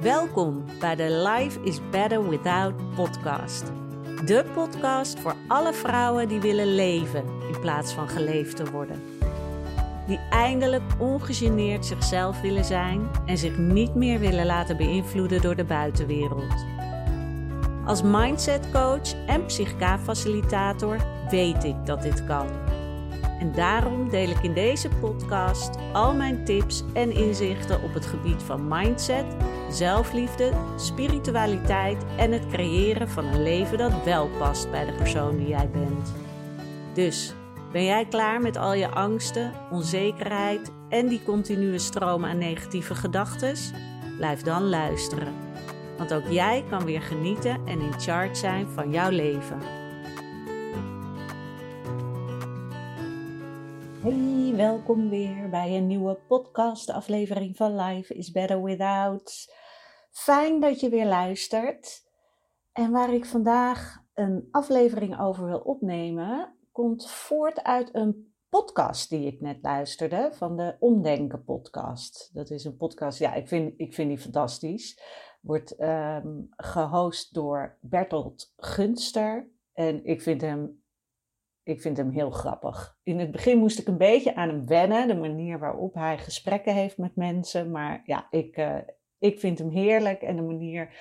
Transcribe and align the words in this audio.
Welkom 0.00 0.64
bij 0.78 0.96
de 0.96 1.28
Life 1.28 1.60
is 1.62 1.80
Better 1.90 2.28
Without 2.28 2.94
podcast. 2.94 3.72
De 4.24 4.44
podcast 4.54 5.18
voor 5.18 5.34
alle 5.48 5.72
vrouwen 5.72 6.28
die 6.28 6.40
willen 6.40 6.74
leven 6.74 7.24
in 7.52 7.60
plaats 7.60 7.92
van 7.92 8.08
geleefd 8.08 8.56
te 8.56 8.70
worden. 8.70 9.02
Die 10.06 10.18
eindelijk 10.30 10.82
ongegeneerd 10.98 11.86
zichzelf 11.86 12.40
willen 12.40 12.64
zijn 12.64 13.08
en 13.26 13.38
zich 13.38 13.58
niet 13.58 13.94
meer 13.94 14.18
willen 14.18 14.46
laten 14.46 14.76
beïnvloeden 14.76 15.40
door 15.40 15.56
de 15.56 15.64
buitenwereld. 15.64 16.64
Als 17.84 18.02
mindset 18.02 18.70
coach 18.72 19.26
en 19.26 19.46
psychica-facilitator 19.46 20.96
weet 21.30 21.64
ik 21.64 21.86
dat 21.86 22.02
dit 22.02 22.24
kan. 22.24 22.46
En 23.40 23.52
daarom 23.52 24.08
deel 24.08 24.28
ik 24.28 24.42
in 24.42 24.54
deze 24.54 24.88
podcast 24.88 25.70
al 25.92 26.14
mijn 26.14 26.44
tips 26.44 26.84
en 26.92 27.12
inzichten 27.12 27.82
op 27.82 27.94
het 27.94 28.06
gebied 28.06 28.42
van 28.42 28.68
mindset, 28.68 29.24
zelfliefde, 29.70 30.52
spiritualiteit 30.76 32.04
en 32.16 32.32
het 32.32 32.46
creëren 32.46 33.08
van 33.08 33.26
een 33.26 33.42
leven 33.42 33.78
dat 33.78 34.04
wel 34.04 34.28
past 34.38 34.70
bij 34.70 34.84
de 34.84 34.92
persoon 34.92 35.36
die 35.36 35.48
jij 35.48 35.70
bent. 35.70 36.12
Dus 36.94 37.34
ben 37.72 37.84
jij 37.84 38.06
klaar 38.06 38.40
met 38.40 38.56
al 38.56 38.72
je 38.72 38.88
angsten, 38.88 39.52
onzekerheid 39.70 40.72
en 40.88 41.08
die 41.08 41.22
continue 41.22 41.78
stroom 41.78 42.24
aan 42.24 42.38
negatieve 42.38 42.94
gedachten? 42.94 43.54
Blijf 44.16 44.42
dan 44.42 44.68
luisteren. 44.68 45.34
Want 45.98 46.14
ook 46.14 46.28
jij 46.28 46.64
kan 46.68 46.84
weer 46.84 47.02
genieten 47.02 47.66
en 47.66 47.80
in 47.80 48.00
charge 48.00 48.34
zijn 48.34 48.66
van 48.68 48.90
jouw 48.90 49.10
leven. 49.10 49.58
Hey, 54.02 54.52
welkom 54.56 55.08
weer 55.08 55.48
bij 55.50 55.76
een 55.76 55.86
nieuwe 55.86 56.18
podcast 56.28 56.90
aflevering 56.90 57.56
van 57.56 57.76
Life 57.76 58.14
is 58.14 58.30
Better 58.30 58.62
Without. 58.62 59.58
Fijn 60.20 60.60
dat 60.60 60.80
je 60.80 60.88
weer 60.88 61.06
luistert. 61.06 62.08
En 62.72 62.90
waar 62.90 63.14
ik 63.14 63.24
vandaag 63.24 64.04
een 64.14 64.48
aflevering 64.50 65.20
over 65.20 65.46
wil 65.46 65.58
opnemen, 65.58 66.54
komt 66.72 67.10
voort 67.10 67.62
uit 67.62 67.94
een 67.94 68.34
podcast 68.48 69.08
die 69.08 69.26
ik 69.26 69.40
net 69.40 69.58
luisterde 69.62 70.30
van 70.32 70.56
de 70.56 70.76
Omdenken 70.78 71.44
podcast. 71.44 72.30
Dat 72.32 72.50
is 72.50 72.64
een 72.64 72.76
podcast, 72.76 73.18
ja, 73.18 73.34
ik 73.34 73.48
vind, 73.48 73.74
ik 73.76 73.94
vind 73.94 74.08
die 74.08 74.18
fantastisch. 74.18 75.00
Wordt 75.40 75.80
um, 75.80 76.48
gehost 76.56 77.34
door 77.34 77.76
Bertolt 77.80 78.52
Gunster. 78.56 79.50
En 79.72 80.04
ik 80.04 80.22
vind 80.22 80.40
hem 80.40 80.82
ik 81.62 81.80
vind 81.80 81.96
hem 81.96 82.10
heel 82.10 82.30
grappig. 82.30 82.98
In 83.02 83.18
het 83.18 83.30
begin 83.30 83.58
moest 83.58 83.78
ik 83.78 83.86
een 83.86 83.98
beetje 83.98 84.34
aan 84.34 84.48
hem 84.48 84.66
wennen, 84.66 85.08
de 85.08 85.14
manier 85.14 85.58
waarop 85.58 85.94
hij 85.94 86.18
gesprekken 86.18 86.74
heeft 86.74 86.98
met 86.98 87.16
mensen. 87.16 87.70
Maar 87.70 88.02
ja, 88.04 88.26
ik, 88.30 88.56
uh, 88.56 88.76
ik 89.20 89.40
vind 89.40 89.58
hem 89.58 89.70
heerlijk 89.70 90.22
en 90.22 90.36
de 90.36 90.42
manier 90.42 90.94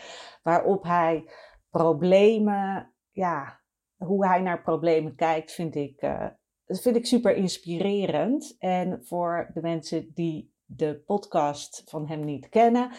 waarop 0.43 0.83
hij 0.83 1.29
problemen, 1.69 2.93
ja, 3.11 3.59
hoe 3.97 4.27
hij 4.27 4.41
naar 4.41 4.61
problemen 4.61 5.15
kijkt, 5.15 5.51
vind 5.51 5.75
ik, 5.75 6.01
uh, 6.01 6.25
vind 6.65 6.95
ik 6.95 7.05
super 7.05 7.35
inspirerend. 7.35 8.55
En 8.59 9.05
voor 9.05 9.51
de 9.53 9.61
mensen 9.61 10.11
die 10.13 10.53
de 10.65 11.03
podcast 11.05 11.83
van 11.85 12.07
hem 12.07 12.25
niet 12.25 12.49
kennen. 12.49 12.91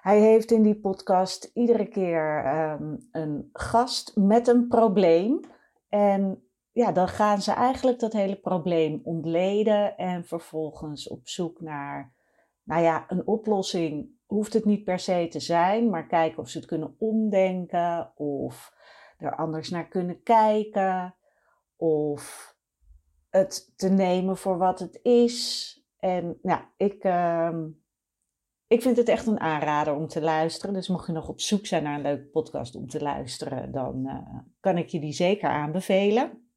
Hij 0.00 0.20
heeft 0.20 0.50
in 0.50 0.62
die 0.62 0.80
podcast 0.80 1.50
iedere 1.54 1.88
keer 1.88 2.46
um, 2.46 3.08
een 3.10 3.48
gast 3.52 4.16
met 4.16 4.48
een 4.48 4.68
probleem. 4.68 5.40
En 5.88 6.44
ja, 6.72 6.92
dan 6.92 7.08
gaan 7.08 7.42
ze 7.42 7.52
eigenlijk 7.52 7.98
dat 7.98 8.12
hele 8.12 8.40
probleem 8.40 9.00
ontleden 9.04 9.96
en 9.96 10.24
vervolgens 10.24 11.08
op 11.08 11.28
zoek 11.28 11.60
naar, 11.60 12.14
nou 12.62 12.82
ja, 12.82 13.04
een 13.08 13.26
oplossing. 13.26 14.20
Hoeft 14.32 14.52
het 14.52 14.64
niet 14.64 14.84
per 14.84 14.98
se 14.98 15.26
te 15.30 15.40
zijn, 15.40 15.90
maar 15.90 16.06
kijken 16.06 16.38
of 16.38 16.48
ze 16.48 16.58
het 16.58 16.66
kunnen 16.66 16.94
omdenken 16.98 18.12
of 18.16 18.74
er 19.18 19.36
anders 19.36 19.70
naar 19.70 19.88
kunnen 19.88 20.22
kijken 20.22 21.14
of 21.76 22.54
het 23.30 23.72
te 23.76 23.88
nemen 23.88 24.36
voor 24.36 24.58
wat 24.58 24.78
het 24.78 25.00
is. 25.02 25.76
En 25.98 26.38
nou, 26.42 26.60
ik, 26.76 27.04
uh, 27.04 27.58
ik 28.66 28.82
vind 28.82 28.96
het 28.96 29.08
echt 29.08 29.26
een 29.26 29.40
aanrader 29.40 29.94
om 29.94 30.06
te 30.06 30.20
luisteren. 30.20 30.74
Dus 30.74 30.88
mocht 30.88 31.06
je 31.06 31.12
nog 31.12 31.28
op 31.28 31.40
zoek 31.40 31.66
zijn 31.66 31.82
naar 31.82 31.94
een 31.94 32.02
leuke 32.02 32.26
podcast 32.26 32.74
om 32.74 32.88
te 32.88 33.02
luisteren, 33.02 33.72
dan 33.72 34.02
uh, 34.06 34.38
kan 34.60 34.78
ik 34.78 34.88
je 34.88 35.00
die 35.00 35.12
zeker 35.12 35.48
aanbevelen. 35.48 36.48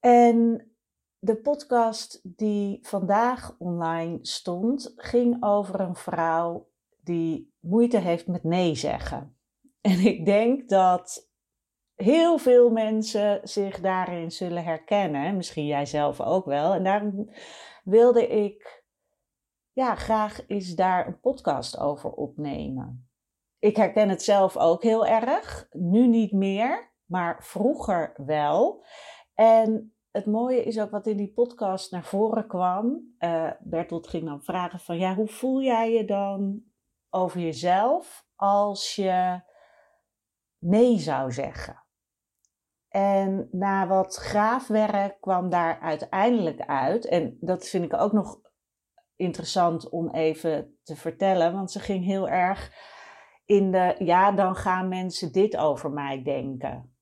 En 0.00 0.70
de 1.26 1.36
podcast 1.36 2.20
die 2.22 2.78
vandaag 2.82 3.54
online 3.58 4.18
stond, 4.22 4.92
ging 4.96 5.44
over 5.44 5.80
een 5.80 5.96
vrouw 5.96 6.68
die 7.00 7.54
moeite 7.60 7.98
heeft 7.98 8.26
met 8.26 8.44
nee 8.44 8.74
zeggen. 8.74 9.36
En 9.80 9.98
ik 10.06 10.24
denk 10.24 10.68
dat 10.68 11.30
heel 11.94 12.38
veel 12.38 12.70
mensen 12.70 13.40
zich 13.42 13.80
daarin 13.80 14.30
zullen 14.30 14.64
herkennen. 14.64 15.36
Misschien 15.36 15.66
jij 15.66 15.86
zelf 15.86 16.20
ook 16.20 16.44
wel. 16.44 16.74
En 16.74 16.84
daarom 16.84 17.30
wilde 17.84 18.26
ik 18.26 18.84
ja, 19.72 19.94
graag 19.94 20.46
eens 20.46 20.74
daar 20.74 21.06
een 21.06 21.20
podcast 21.20 21.78
over 21.78 22.10
opnemen. 22.10 23.10
Ik 23.58 23.76
herken 23.76 24.08
het 24.08 24.22
zelf 24.22 24.56
ook 24.56 24.82
heel 24.82 25.06
erg. 25.06 25.66
Nu 25.70 26.06
niet 26.06 26.32
meer, 26.32 26.92
maar 27.04 27.44
vroeger 27.44 28.14
wel. 28.16 28.84
En 29.34 29.95
het 30.16 30.26
mooie 30.26 30.62
is 30.62 30.80
ook 30.80 30.90
wat 30.90 31.06
in 31.06 31.16
die 31.16 31.32
podcast 31.32 31.90
naar 31.90 32.04
voren 32.04 32.46
kwam. 32.46 33.14
Uh, 33.18 33.50
Bertolt 33.60 34.08
ging 34.08 34.24
dan 34.24 34.42
vragen 34.42 34.80
van, 34.80 34.98
ja, 34.98 35.14
hoe 35.14 35.28
voel 35.28 35.62
jij 35.62 35.92
je 35.92 36.04
dan 36.04 36.62
over 37.10 37.40
jezelf 37.40 38.26
als 38.36 38.94
je 38.94 39.40
nee 40.58 40.98
zou 40.98 41.32
zeggen? 41.32 41.84
En 42.88 43.48
na 43.50 43.86
wat 43.86 44.16
graafwerk 44.16 45.20
kwam 45.20 45.50
daar 45.50 45.80
uiteindelijk 45.80 46.60
uit, 46.60 47.06
en 47.06 47.36
dat 47.40 47.68
vind 47.68 47.84
ik 47.84 47.94
ook 47.94 48.12
nog 48.12 48.40
interessant 49.16 49.88
om 49.88 50.10
even 50.10 50.78
te 50.82 50.96
vertellen, 50.96 51.52
want 51.52 51.70
ze 51.70 51.80
ging 51.80 52.04
heel 52.04 52.28
erg 52.28 52.72
in 53.44 53.70
de, 53.70 53.94
ja, 53.98 54.32
dan 54.32 54.54
gaan 54.54 54.88
mensen 54.88 55.32
dit 55.32 55.56
over 55.56 55.90
mij 55.90 56.22
denken. 56.22 56.95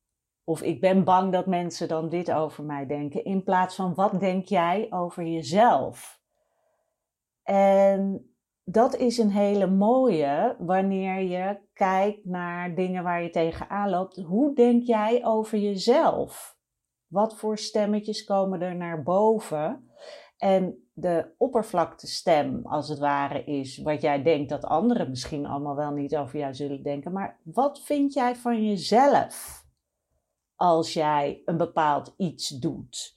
Of 0.44 0.62
ik 0.62 0.80
ben 0.80 1.04
bang 1.04 1.32
dat 1.32 1.46
mensen 1.46 1.88
dan 1.88 2.08
dit 2.08 2.32
over 2.32 2.64
mij 2.64 2.86
denken. 2.86 3.24
In 3.24 3.42
plaats 3.42 3.74
van 3.74 3.94
wat 3.94 4.20
denk 4.20 4.46
jij 4.46 4.86
over 4.90 5.24
jezelf? 5.24 6.20
En 7.42 8.34
dat 8.64 8.96
is 8.96 9.18
een 9.18 9.30
hele 9.30 9.66
mooie 9.66 10.56
wanneer 10.58 11.20
je 11.20 11.58
kijkt 11.72 12.24
naar 12.24 12.74
dingen 12.74 13.02
waar 13.02 13.22
je 13.22 13.30
tegenaan 13.30 13.90
loopt. 13.90 14.16
Hoe 14.16 14.54
denk 14.54 14.82
jij 14.82 15.24
over 15.24 15.58
jezelf? 15.58 16.56
Wat 17.06 17.36
voor 17.36 17.58
stemmetjes 17.58 18.24
komen 18.24 18.60
er 18.60 18.76
naar 18.76 19.02
boven? 19.02 19.88
En 20.38 20.88
de 20.92 21.34
oppervlaktestem, 21.38 22.60
als 22.64 22.88
het 22.88 22.98
ware, 22.98 23.44
is 23.44 23.78
wat 23.78 24.02
jij 24.02 24.22
denkt 24.22 24.48
dat 24.48 24.64
anderen 24.64 25.08
misschien 25.08 25.46
allemaal 25.46 25.76
wel 25.76 25.92
niet 25.92 26.16
over 26.16 26.38
jou 26.38 26.54
zullen 26.54 26.82
denken. 26.82 27.12
Maar 27.12 27.40
wat 27.42 27.80
vind 27.80 28.12
jij 28.12 28.36
van 28.36 28.66
jezelf? 28.66 29.63
Als 30.56 30.92
jij 30.92 31.42
een 31.44 31.56
bepaald 31.56 32.14
iets 32.16 32.48
doet. 32.48 33.16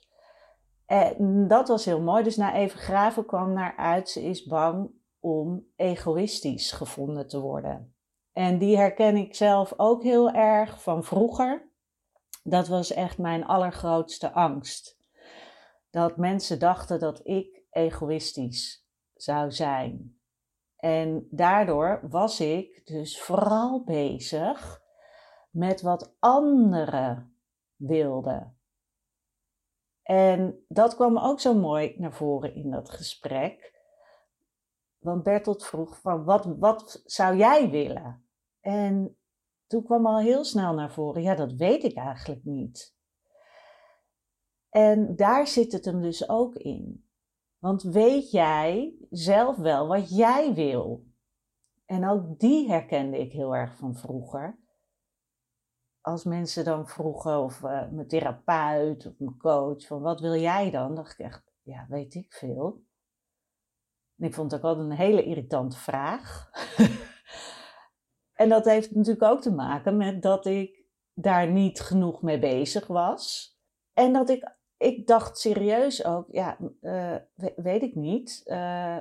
En 0.85 1.47
dat 1.47 1.67
was 1.67 1.85
heel 1.85 2.01
mooi. 2.01 2.23
Dus 2.23 2.35
na 2.35 2.53
even 2.53 2.79
graven 2.79 3.25
kwam 3.25 3.53
naar 3.53 3.75
uit, 3.77 4.09
ze 4.09 4.23
is 4.23 4.43
bang 4.43 4.89
om 5.19 5.67
egoïstisch 5.75 6.71
gevonden 6.71 7.27
te 7.27 7.39
worden. 7.39 7.95
En 8.31 8.57
die 8.57 8.77
herken 8.77 9.15
ik 9.15 9.35
zelf 9.35 9.73
ook 9.77 10.03
heel 10.03 10.31
erg 10.31 10.81
van 10.81 11.03
vroeger. 11.03 11.71
Dat 12.43 12.67
was 12.67 12.91
echt 12.91 13.17
mijn 13.17 13.45
allergrootste 13.45 14.31
angst. 14.31 14.97
Dat 15.89 16.17
mensen 16.17 16.59
dachten 16.59 16.99
dat 16.99 17.19
ik 17.23 17.61
egoïstisch 17.69 18.87
zou 19.13 19.51
zijn. 19.51 20.19
En 20.75 21.27
daardoor 21.31 21.99
was 22.09 22.39
ik 22.39 22.81
dus 22.85 23.21
vooral 23.21 23.83
bezig 23.83 24.81
met 25.49 25.81
wat 25.81 26.15
anderen 26.19 27.36
wilden. 27.77 28.59
En 30.03 30.65
dat 30.67 30.95
kwam 30.95 31.17
ook 31.17 31.39
zo 31.39 31.53
mooi 31.53 31.95
naar 31.97 32.13
voren 32.13 32.55
in 32.55 32.71
dat 32.71 32.89
gesprek. 32.89 33.75
Want 34.97 35.23
Bertolt 35.23 35.65
vroeg 35.65 35.99
van 35.99 36.23
wat, 36.23 36.45
wat 36.45 37.01
zou 37.05 37.37
jij 37.37 37.69
willen? 37.69 38.27
En 38.59 39.17
toen 39.67 39.83
kwam 39.83 40.05
al 40.05 40.19
heel 40.19 40.43
snel 40.43 40.73
naar 40.73 40.91
voren, 40.91 41.21
ja 41.21 41.35
dat 41.35 41.53
weet 41.53 41.83
ik 41.83 41.95
eigenlijk 41.95 42.43
niet. 42.43 42.95
En 44.69 45.15
daar 45.15 45.47
zit 45.47 45.71
het 45.71 45.85
hem 45.85 46.01
dus 46.01 46.29
ook 46.29 46.55
in. 46.55 47.09
Want 47.57 47.83
weet 47.83 48.31
jij 48.31 48.95
zelf 49.09 49.57
wel 49.57 49.87
wat 49.87 50.15
jij 50.15 50.53
wil? 50.53 51.05
En 51.85 52.09
ook 52.09 52.39
die 52.39 52.69
herkende 52.69 53.19
ik 53.19 53.31
heel 53.31 53.55
erg 53.55 53.77
van 53.77 53.95
vroeger 53.95 54.59
als 56.07 56.23
mensen 56.23 56.65
dan 56.65 56.87
vroegen, 56.87 57.39
of 57.39 57.61
uh, 57.61 57.89
mijn 57.91 58.07
therapeut 58.07 59.05
of 59.05 59.13
mijn 59.17 59.37
coach, 59.37 59.85
van 59.85 60.01
wat 60.01 60.19
wil 60.19 60.35
jij 60.35 60.71
dan? 60.71 60.95
dacht 60.95 61.19
ik 61.19 61.25
echt, 61.25 61.43
ja, 61.61 61.85
weet 61.89 62.15
ik 62.15 62.33
veel. 62.33 62.85
En 64.17 64.27
ik 64.27 64.33
vond 64.33 64.51
het 64.51 64.59
ook 64.59 64.67
altijd 64.67 64.89
een 64.89 64.95
hele 64.95 65.23
irritante 65.23 65.77
vraag. 65.77 66.49
en 68.41 68.49
dat 68.49 68.65
heeft 68.65 68.95
natuurlijk 68.95 69.23
ook 69.23 69.41
te 69.41 69.53
maken 69.53 69.97
met 69.97 70.21
dat 70.21 70.45
ik 70.45 70.85
daar 71.13 71.51
niet 71.51 71.79
genoeg 71.79 72.21
mee 72.21 72.39
bezig 72.39 72.87
was. 72.87 73.55
En 73.93 74.13
dat 74.13 74.29
ik, 74.29 74.55
ik 74.77 75.07
dacht 75.07 75.37
serieus 75.37 76.05
ook, 76.05 76.27
ja, 76.31 76.57
uh, 76.81 77.15
weet 77.55 77.81
ik 77.81 77.95
niet. 77.95 78.41
Uh, 78.45 78.97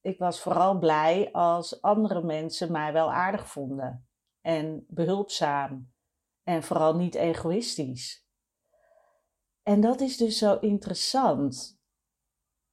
ik 0.00 0.18
was 0.18 0.40
vooral 0.40 0.78
blij 0.78 1.32
als 1.32 1.82
andere 1.82 2.22
mensen 2.22 2.72
mij 2.72 2.92
wel 2.92 3.12
aardig 3.12 3.48
vonden. 3.48 4.06
En 4.40 4.84
behulpzaam. 4.88 5.92
En 6.42 6.62
vooral 6.62 6.96
niet 6.96 7.14
egoïstisch. 7.14 8.26
En 9.62 9.80
dat 9.80 10.00
is 10.00 10.16
dus 10.16 10.38
zo 10.38 10.58
interessant. 10.58 11.80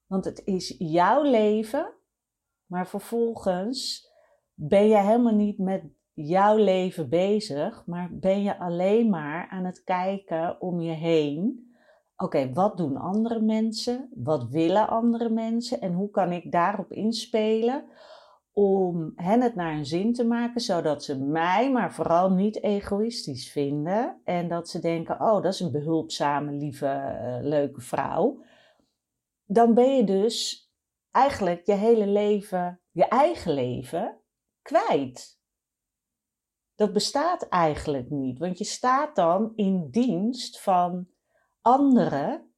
Want 0.06 0.24
het 0.24 0.42
is 0.44 0.74
jouw 0.78 1.22
leven, 1.22 1.94
maar 2.66 2.88
vervolgens 2.88 4.08
ben 4.54 4.88
je 4.88 4.98
helemaal 4.98 5.34
niet 5.34 5.58
met 5.58 5.84
jouw 6.12 6.56
leven 6.56 7.08
bezig, 7.08 7.86
maar 7.86 8.08
ben 8.12 8.42
je 8.42 8.58
alleen 8.58 9.10
maar 9.10 9.48
aan 9.48 9.64
het 9.64 9.84
kijken 9.84 10.60
om 10.60 10.80
je 10.80 10.92
heen. 10.92 11.68
Oké, 12.16 12.52
wat 12.52 12.76
doen 12.76 12.96
andere 12.96 13.40
mensen? 13.40 14.10
Wat 14.14 14.48
willen 14.48 14.88
andere 14.88 15.30
mensen? 15.30 15.80
En 15.80 15.92
hoe 15.92 16.10
kan 16.10 16.32
ik 16.32 16.52
daarop 16.52 16.92
inspelen 16.92 17.84
om 18.52 19.12
hen 19.16 19.42
het 19.42 19.54
naar 19.54 19.74
hun 19.74 19.86
zin 19.86 20.12
te 20.12 20.24
maken, 20.24 20.60
zodat 20.60 21.04
ze 21.04 21.18
mij, 21.18 21.72
maar 21.72 21.94
vooral 21.94 22.30
niet 22.30 22.62
egoïstisch 22.62 23.50
vinden. 23.50 24.20
En 24.24 24.48
dat 24.48 24.68
ze 24.68 24.78
denken, 24.78 25.20
oh, 25.20 25.42
dat 25.42 25.52
is 25.52 25.60
een 25.60 25.72
behulpzame, 25.72 26.52
lieve, 26.52 26.86
uh, 26.86 27.48
leuke 27.48 27.80
vrouw. 27.80 28.42
Dan 29.44 29.74
ben 29.74 29.96
je 29.96 30.04
dus 30.04 30.68
eigenlijk 31.10 31.66
je 31.66 31.72
hele 31.72 32.06
leven, 32.06 32.80
je 32.90 33.04
eigen 33.04 33.54
leven, 33.54 34.20
kwijt. 34.62 35.38
Dat 36.74 36.92
bestaat 36.92 37.48
eigenlijk 37.48 38.10
niet, 38.10 38.38
want 38.38 38.58
je 38.58 38.64
staat 38.64 39.16
dan 39.16 39.52
in 39.54 39.88
dienst 39.90 40.60
van 40.60 41.08
anderen. 41.60 42.54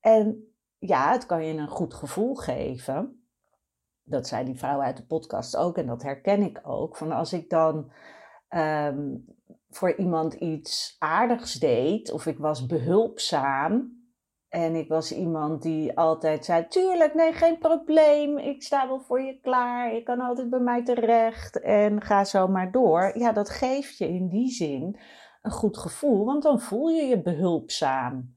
En 0.00 0.54
ja, 0.78 1.12
het 1.12 1.26
kan 1.26 1.44
je 1.44 1.54
een 1.54 1.68
goed 1.68 1.94
gevoel 1.94 2.34
geven. 2.34 3.23
Dat 4.04 4.26
zei 4.26 4.44
die 4.44 4.58
vrouw 4.58 4.80
uit 4.80 4.96
de 4.96 5.06
podcast 5.06 5.56
ook 5.56 5.78
en 5.78 5.86
dat 5.86 6.02
herken 6.02 6.42
ik 6.42 6.60
ook. 6.62 6.96
Van 6.96 7.12
als 7.12 7.32
ik 7.32 7.50
dan 7.50 7.92
ehm, 8.48 9.16
voor 9.70 9.94
iemand 9.96 10.34
iets 10.34 10.96
aardigs 10.98 11.54
deed 11.54 12.12
of 12.12 12.26
ik 12.26 12.38
was 12.38 12.66
behulpzaam, 12.66 14.02
en 14.54 14.74
ik 14.74 14.88
was 14.88 15.12
iemand 15.12 15.62
die 15.62 15.98
altijd 15.98 16.44
zei: 16.44 16.68
Tuurlijk, 16.68 17.14
nee, 17.14 17.32
geen 17.32 17.58
probleem. 17.58 18.38
Ik 18.38 18.62
sta 18.62 18.86
wel 18.86 19.00
voor 19.00 19.20
je 19.20 19.40
klaar. 19.40 19.94
Je 19.94 20.02
kan 20.02 20.20
altijd 20.20 20.50
bij 20.50 20.60
mij 20.60 20.84
terecht. 20.84 21.60
En 21.60 22.02
ga 22.02 22.24
zo 22.24 22.48
maar 22.48 22.72
door. 22.72 23.18
Ja, 23.18 23.32
dat 23.32 23.50
geeft 23.50 23.98
je 23.98 24.08
in 24.08 24.28
die 24.28 24.50
zin 24.50 24.98
een 25.42 25.50
goed 25.50 25.78
gevoel, 25.78 26.24
want 26.24 26.42
dan 26.42 26.60
voel 26.60 26.88
je 26.88 27.02
je 27.02 27.22
behulpzaam. 27.22 28.36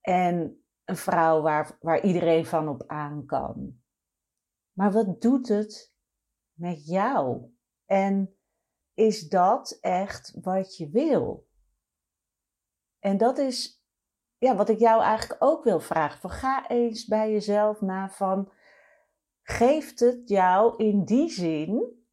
En 0.00 0.64
een 0.84 0.96
vrouw 0.96 1.40
waar, 1.40 1.76
waar 1.80 2.02
iedereen 2.02 2.46
van 2.46 2.68
op 2.68 2.84
aan 2.86 3.26
kan. 3.26 3.80
Maar 4.76 4.92
wat 4.92 5.20
doet 5.20 5.48
het 5.48 5.94
met 6.52 6.86
jou? 6.86 7.54
En 7.84 8.36
is 8.94 9.28
dat 9.28 9.78
echt 9.80 10.38
wat 10.40 10.76
je 10.76 10.88
wil? 10.88 11.48
En 12.98 13.16
dat 13.16 13.38
is 13.38 13.84
ja, 14.38 14.56
wat 14.56 14.68
ik 14.68 14.78
jou 14.78 15.02
eigenlijk 15.02 15.42
ook 15.42 15.64
wil 15.64 15.80
vragen. 15.80 16.20
Van 16.20 16.30
ga 16.30 16.68
eens 16.68 17.04
bij 17.04 17.32
jezelf 17.32 17.80
na 17.80 18.10
van, 18.10 18.52
geeft 19.42 20.00
het 20.00 20.28
jou 20.28 20.84
in 20.84 21.04
die 21.04 21.30
zin 21.30 22.04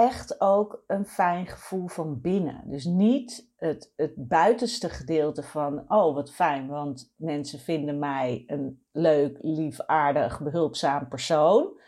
echt 0.00 0.40
ook 0.40 0.84
een 0.86 1.06
fijn 1.06 1.46
gevoel 1.46 1.88
van 1.88 2.20
binnen? 2.20 2.62
Dus 2.66 2.84
niet 2.84 3.52
het, 3.56 3.92
het 3.96 4.12
buitenste 4.16 4.88
gedeelte 4.88 5.42
van, 5.42 5.92
oh 5.92 6.14
wat 6.14 6.32
fijn, 6.32 6.68
want 6.68 7.12
mensen 7.16 7.58
vinden 7.58 7.98
mij 7.98 8.44
een 8.46 8.84
leuk, 8.92 9.38
lief, 9.40 9.80
aardig, 9.80 10.40
behulpzaam 10.42 11.08
persoon. 11.08 11.80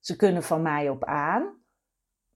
Ze 0.00 0.16
kunnen 0.16 0.42
van 0.42 0.62
mij 0.62 0.88
op 0.88 1.04
aan. 1.04 1.54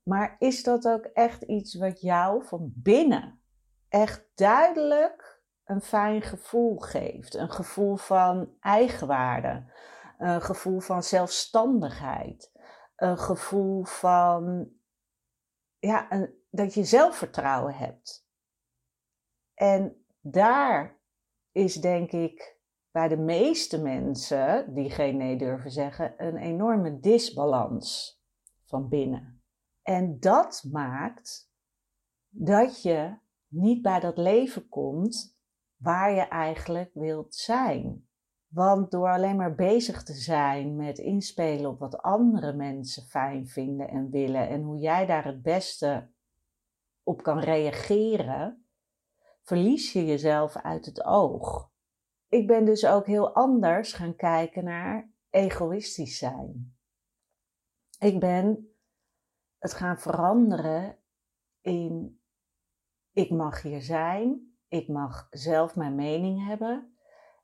Maar 0.03 0.37
is 0.39 0.63
dat 0.63 0.89
ook 0.89 1.05
echt 1.05 1.43
iets 1.43 1.75
wat 1.75 2.01
jou 2.01 2.45
van 2.45 2.73
binnen 2.75 3.41
echt 3.89 4.25
duidelijk 4.35 5.43
een 5.65 5.81
fijn 5.81 6.23
gevoel 6.23 6.79
geeft. 6.79 7.35
Een 7.35 7.51
gevoel 7.51 7.97
van 7.97 8.53
eigenwaarde. 8.61 9.65
Een 10.19 10.43
gevoel 10.43 10.81
van 10.81 11.03
zelfstandigheid. 11.03 12.53
Een 12.97 13.19
gevoel 13.19 13.85
van 13.85 14.71
ja, 15.81 16.29
dat 16.51 16.75
je 16.75 16.85
zelfvertrouwen 16.85 17.75
hebt. 17.75 18.29
En 19.55 20.05
daar 20.21 21.01
is 21.53 21.75
denk 21.75 22.13
ik 22.13 22.59
bij 22.91 23.09
de 23.09 23.17
meeste 23.17 23.83
mensen 23.83 24.75
die 24.75 24.91
geen 24.91 25.17
nee 25.17 25.37
durven 25.37 25.71
zeggen, 25.71 26.15
een 26.27 26.37
enorme 26.37 27.01
disbalans 27.01 28.21
van 28.65 28.89
binnen. 28.89 29.43
En 29.83 30.21
dat 30.21 30.65
maakt 30.73 31.53
dat 32.29 32.83
je 32.83 33.19
niet 33.47 33.83
bij 33.83 34.01
dat 34.01 34.19
leven 34.19 34.69
komt 34.69 35.39
waar 35.77 36.15
je 36.15 36.21
eigenlijk 36.21 36.91
wilt 36.95 37.35
zijn. 37.35 38.10
Want 38.51 38.91
door 38.91 39.09
alleen 39.09 39.37
maar 39.37 39.55
bezig 39.55 40.03
te 40.03 40.13
zijn 40.13 40.77
met 40.77 40.99
inspelen 40.99 41.71
op 41.71 41.79
wat 41.79 41.99
andere 41.99 42.53
mensen 42.53 43.03
fijn 43.03 43.47
vinden 43.47 43.89
en 43.89 44.11
willen 44.11 44.49
en 44.49 44.63
hoe 44.63 44.79
jij 44.79 45.07
daar 45.07 45.25
het 45.25 45.43
beste 45.43 46.11
op 47.03 47.23
kan 47.23 47.39
reageren, 47.39 48.67
verlies 49.43 49.93
je 49.93 50.05
jezelf 50.05 50.57
uit 50.57 50.87
het 50.87 51.05
oog. 51.05 51.71
Ik 52.29 52.47
ben 52.47 52.65
dus 52.65 52.87
ook 52.87 53.07
heel 53.07 53.35
anders 53.35 53.93
gaan 53.93 54.17
kijken 54.17 54.65
naar 54.65 55.11
egoïstisch 55.31 56.19
zijn. 56.19 56.77
Ik 57.99 58.21
ben 58.21 58.75
het 59.59 59.73
gaan 59.73 59.99
veranderen 59.99 60.99
in 61.61 62.21
ik 63.13 63.31
mag 63.31 63.63
hier 63.63 63.83
zijn, 63.83 64.57
ik 64.69 64.89
mag 64.89 65.27
zelf 65.31 65.77
mijn 65.77 65.95
mening 65.95 66.47
hebben. 66.47 66.97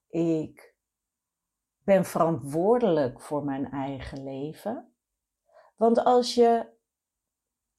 Ik 0.08 0.75
ben 1.86 2.04
verantwoordelijk 2.04 3.20
voor 3.20 3.44
mijn 3.44 3.70
eigen 3.70 4.24
leven. 4.24 4.94
Want 5.76 6.04
als 6.04 6.34
je 6.34 6.66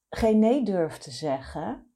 geen 0.10 0.40
nee 0.40 0.64
durft 0.64 1.02
te 1.02 1.12
zeggen, 1.12 1.94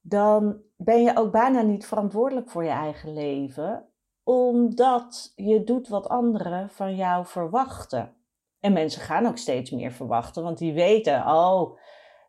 dan 0.00 0.62
ben 0.76 1.02
je 1.02 1.16
ook 1.16 1.32
bijna 1.32 1.62
niet 1.62 1.86
verantwoordelijk 1.86 2.50
voor 2.50 2.64
je 2.64 2.70
eigen 2.70 3.12
leven, 3.12 3.88
omdat 4.22 5.32
je 5.34 5.64
doet 5.64 5.88
wat 5.88 6.08
anderen 6.08 6.70
van 6.70 6.96
jou 6.96 7.26
verwachten. 7.26 8.16
En 8.60 8.72
mensen 8.72 9.02
gaan 9.02 9.26
ook 9.26 9.38
steeds 9.38 9.70
meer 9.70 9.92
verwachten, 9.92 10.42
want 10.42 10.58
die 10.58 10.72
weten, 10.72 11.26
oh, 11.26 11.78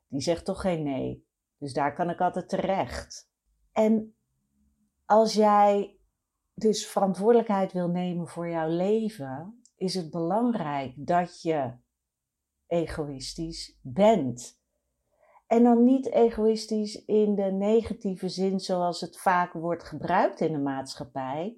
die 0.07 0.21
zegt 0.21 0.45
toch 0.45 0.61
geen 0.61 0.83
nee. 0.83 1.27
Dus 1.57 1.73
daar 1.73 1.93
kan 1.93 2.09
ik 2.09 2.21
altijd 2.21 2.49
terecht. 2.49 3.31
En 3.71 4.15
als 5.05 5.33
jij 5.33 5.97
dus 6.53 6.87
verantwoordelijkheid 6.87 7.71
wil 7.71 7.87
nemen 7.87 8.27
voor 8.27 8.49
jouw 8.49 8.69
leven, 8.69 9.61
is 9.75 9.95
het 9.95 10.11
belangrijk 10.11 10.93
dat 10.97 11.41
je 11.41 11.73
egoïstisch 12.67 13.79
bent. 13.81 14.61
En 15.47 15.63
dan 15.63 15.83
niet 15.83 16.11
egoïstisch 16.11 17.05
in 17.05 17.35
de 17.35 17.51
negatieve 17.51 18.29
zin 18.29 18.59
zoals 18.59 19.01
het 19.01 19.17
vaak 19.17 19.53
wordt 19.53 19.83
gebruikt 19.83 20.39
in 20.39 20.51
de 20.51 20.59
maatschappij, 20.59 21.57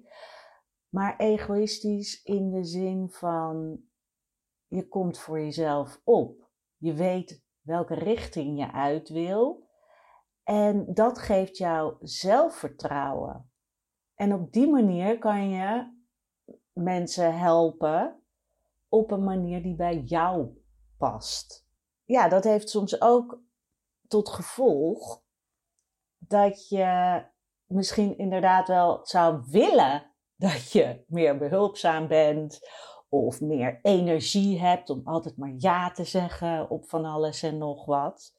maar 0.88 1.16
egoïstisch 1.16 2.22
in 2.22 2.50
de 2.50 2.64
zin 2.64 3.10
van 3.10 3.80
je 4.66 4.88
komt 4.88 5.18
voor 5.18 5.40
jezelf 5.40 6.00
op. 6.04 6.50
Je 6.76 6.92
weet 6.92 7.44
welke 7.60 7.94
richting 7.94 8.58
je 8.58 8.72
uit 8.72 9.08
wil 9.08 9.68
en 10.42 10.94
dat 10.94 11.18
geeft 11.18 11.56
jou 11.56 11.96
zelfvertrouwen. 12.00 13.50
En 14.16 14.32
op 14.34 14.52
die 14.52 14.70
manier 14.70 15.18
kan 15.18 15.48
je 15.48 15.94
mensen 16.72 17.38
helpen 17.38 18.22
op 18.88 19.10
een 19.10 19.24
manier 19.24 19.62
die 19.62 19.74
bij 19.74 19.98
jou 19.98 20.62
past. 20.98 21.66
Ja, 22.04 22.28
dat 22.28 22.44
heeft 22.44 22.70
soms 22.70 23.00
ook 23.00 23.40
tot 24.08 24.28
gevolg 24.28 25.22
dat 26.18 26.68
je 26.68 27.22
misschien 27.66 28.18
inderdaad 28.18 28.68
wel 28.68 29.00
zou 29.02 29.42
willen 29.50 30.10
dat 30.36 30.72
je 30.72 31.04
meer 31.06 31.38
behulpzaam 31.38 32.08
bent 32.08 32.68
of 33.08 33.40
meer 33.40 33.78
energie 33.82 34.60
hebt 34.60 34.90
om 34.90 35.00
altijd 35.04 35.36
maar 35.36 35.54
ja 35.56 35.90
te 35.90 36.04
zeggen 36.04 36.70
op 36.70 36.88
van 36.88 37.04
alles 37.04 37.42
en 37.42 37.58
nog 37.58 37.84
wat. 37.84 38.34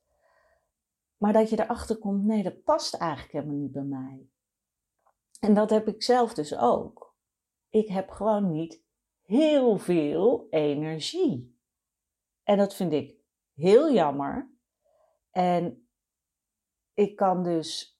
Maar 1.17 1.33
dat 1.33 1.49
je 1.49 1.59
erachter 1.59 1.97
komt, 1.97 2.23
nee, 2.23 2.43
dat 2.43 2.63
past 2.63 2.93
eigenlijk 2.93 3.31
helemaal 3.31 3.55
niet 3.55 3.71
bij 3.71 3.83
mij. 3.83 4.27
En 5.39 5.53
dat 5.53 5.69
heb 5.69 5.87
ik 5.87 6.03
zelf 6.03 6.33
dus 6.33 6.57
ook. 6.57 7.15
Ik 7.69 7.87
heb 7.87 8.09
gewoon 8.09 8.51
niet 8.51 8.83
heel 9.21 9.77
veel 9.77 10.47
energie. 10.49 11.59
En 12.43 12.57
dat 12.57 12.75
vind 12.75 12.93
ik 12.93 13.15
heel 13.53 13.93
jammer. 13.93 14.51
En 15.31 15.89
ik 16.93 17.15
kan 17.15 17.43
dus 17.43 17.99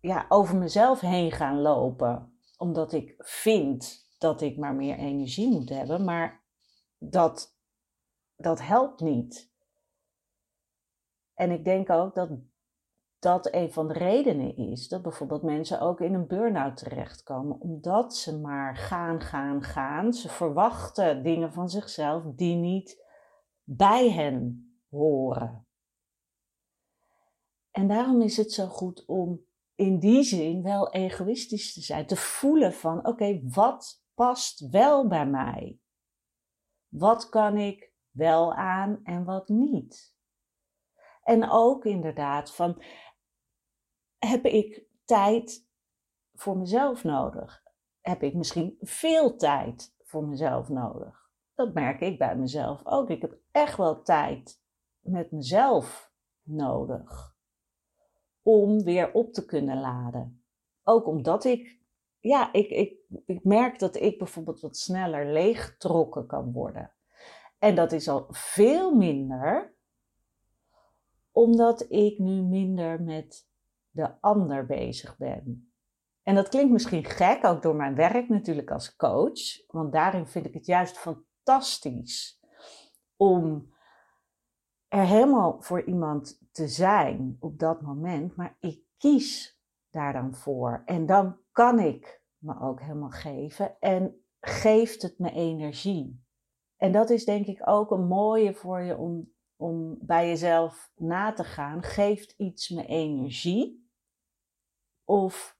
ja, 0.00 0.26
over 0.28 0.56
mezelf 0.56 1.00
heen 1.00 1.32
gaan 1.32 1.60
lopen, 1.60 2.40
omdat 2.56 2.92
ik 2.92 3.14
vind 3.18 4.06
dat 4.18 4.40
ik 4.40 4.56
maar 4.56 4.74
meer 4.74 4.96
energie 4.96 5.48
moet 5.48 5.68
hebben. 5.68 6.04
Maar 6.04 6.44
dat, 6.98 7.58
dat 8.36 8.60
helpt 8.60 9.00
niet. 9.00 9.52
En 11.34 11.50
ik 11.50 11.64
denk 11.64 11.90
ook 11.90 12.14
dat 12.14 12.30
dat 13.18 13.54
een 13.54 13.72
van 13.72 13.88
de 13.88 13.94
redenen 13.94 14.56
is 14.56 14.88
dat 14.88 15.02
bijvoorbeeld 15.02 15.42
mensen 15.42 15.80
ook 15.80 16.00
in 16.00 16.14
een 16.14 16.26
burn-out 16.26 16.76
terechtkomen, 16.76 17.60
omdat 17.60 18.14
ze 18.14 18.38
maar 18.38 18.76
gaan, 18.76 19.20
gaan, 19.20 19.62
gaan. 19.62 20.12
Ze 20.12 20.28
verwachten 20.28 21.22
dingen 21.22 21.52
van 21.52 21.68
zichzelf 21.68 22.22
die 22.24 22.56
niet 22.56 23.04
bij 23.62 24.10
hen 24.10 24.72
horen. 24.90 25.66
En 27.70 27.88
daarom 27.88 28.22
is 28.22 28.36
het 28.36 28.52
zo 28.52 28.66
goed 28.66 29.04
om 29.06 29.46
in 29.74 29.98
die 29.98 30.22
zin 30.22 30.62
wel 30.62 30.92
egoïstisch 30.92 31.72
te 31.74 31.80
zijn, 31.80 32.06
te 32.06 32.16
voelen 32.16 32.72
van 32.72 33.06
oké, 33.06 33.40
wat 33.44 34.04
past 34.14 34.68
wel 34.68 35.08
bij 35.08 35.26
mij? 35.26 35.78
Wat 36.88 37.28
kan 37.28 37.56
ik 37.56 37.92
wel 38.10 38.54
aan 38.54 39.00
en 39.02 39.24
wat 39.24 39.48
niet? 39.48 40.16
En 41.22 41.50
ook 41.50 41.84
inderdaad 41.84 42.54
van, 42.54 42.82
heb 44.18 44.44
ik 44.44 44.84
tijd 45.04 45.66
voor 46.34 46.56
mezelf 46.56 47.04
nodig? 47.04 47.62
Heb 48.00 48.22
ik 48.22 48.34
misschien 48.34 48.76
veel 48.80 49.36
tijd 49.36 49.94
voor 50.02 50.24
mezelf 50.24 50.68
nodig? 50.68 51.30
Dat 51.54 51.74
merk 51.74 52.00
ik 52.00 52.18
bij 52.18 52.36
mezelf 52.36 52.80
ook. 52.84 53.10
Ik 53.10 53.20
heb 53.20 53.38
echt 53.50 53.76
wel 53.76 54.02
tijd 54.02 54.60
met 55.00 55.30
mezelf 55.30 56.12
nodig 56.42 57.36
om 58.42 58.82
weer 58.82 59.12
op 59.12 59.32
te 59.32 59.44
kunnen 59.44 59.80
laden. 59.80 60.44
Ook 60.82 61.06
omdat 61.06 61.44
ik, 61.44 61.80
ja, 62.18 62.52
ik, 62.52 62.70
ik, 62.70 62.98
ik 63.26 63.44
merk 63.44 63.78
dat 63.78 63.96
ik 63.96 64.18
bijvoorbeeld 64.18 64.60
wat 64.60 64.76
sneller 64.76 65.32
leeggetrokken 65.32 66.26
kan 66.26 66.52
worden. 66.52 66.92
En 67.58 67.74
dat 67.74 67.92
is 67.92 68.08
al 68.08 68.26
veel 68.30 68.94
minder 68.94 69.76
omdat 71.32 71.86
ik 71.88 72.18
nu 72.18 72.42
minder 72.42 73.02
met 73.02 73.47
de 73.90 74.20
ander 74.20 74.66
bezig 74.66 75.16
ben. 75.16 75.72
En 76.22 76.34
dat 76.34 76.48
klinkt 76.48 76.72
misschien 76.72 77.04
gek, 77.04 77.46
ook 77.46 77.62
door 77.62 77.74
mijn 77.74 77.94
werk 77.94 78.28
natuurlijk 78.28 78.70
als 78.70 78.96
coach, 78.96 79.66
want 79.66 79.92
daarin 79.92 80.26
vind 80.26 80.46
ik 80.46 80.54
het 80.54 80.66
juist 80.66 80.98
fantastisch 80.98 82.40
om 83.16 83.72
er 84.88 85.04
helemaal 85.04 85.62
voor 85.62 85.84
iemand 85.84 86.40
te 86.52 86.68
zijn 86.68 87.36
op 87.40 87.58
dat 87.58 87.82
moment, 87.82 88.36
maar 88.36 88.56
ik 88.60 88.82
kies 88.96 89.60
daar 89.90 90.12
dan 90.12 90.34
voor. 90.34 90.82
En 90.84 91.06
dan 91.06 91.38
kan 91.52 91.78
ik 91.78 92.22
me 92.38 92.60
ook 92.60 92.80
helemaal 92.80 93.10
geven 93.10 93.76
en 93.80 94.24
geeft 94.40 95.02
het 95.02 95.18
me 95.18 95.30
energie. 95.30 96.24
En 96.76 96.92
dat 96.92 97.10
is 97.10 97.24
denk 97.24 97.46
ik 97.46 97.68
ook 97.68 97.90
een 97.90 98.06
mooie 98.06 98.54
voor 98.54 98.80
je 98.80 98.96
om 98.96 99.32
om 99.58 99.98
bij 100.00 100.28
jezelf 100.28 100.92
na 100.96 101.32
te 101.32 101.44
gaan, 101.44 101.82
geeft 101.82 102.34
iets 102.36 102.68
me 102.68 102.86
energie? 102.86 103.90
Of 105.04 105.58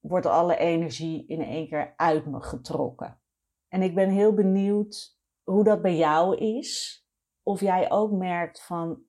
wordt 0.00 0.26
alle 0.26 0.56
energie 0.56 1.26
in 1.26 1.42
één 1.42 1.68
keer 1.68 1.94
uit 1.96 2.26
me 2.26 2.40
getrokken? 2.40 3.20
En 3.68 3.82
ik 3.82 3.94
ben 3.94 4.08
heel 4.10 4.34
benieuwd 4.34 5.18
hoe 5.42 5.64
dat 5.64 5.82
bij 5.82 5.96
jou 5.96 6.36
is. 6.36 7.02
Of 7.42 7.60
jij 7.60 7.90
ook 7.90 8.12
merkt 8.12 8.62
van, 8.62 9.02